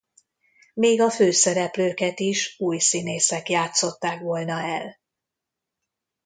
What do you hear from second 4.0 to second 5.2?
volna el.